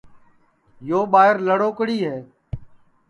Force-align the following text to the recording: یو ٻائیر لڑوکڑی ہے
یو 0.87 0.99
ٻائیر 1.11 1.35
لڑوکڑی 1.47 1.97
ہے 2.07 2.17